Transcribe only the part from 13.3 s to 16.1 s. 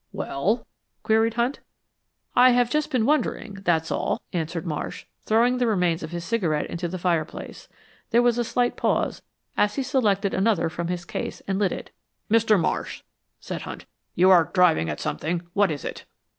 said Hunt, "you're driving at something. What is it?"